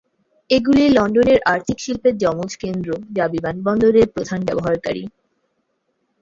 [0.49, 5.03] এগুলি লন্ডনের আর্থিক শিল্পের যমজ কেন্দ্র, যা বিমানবন্দরের প্রধান ব্যবহারকারী।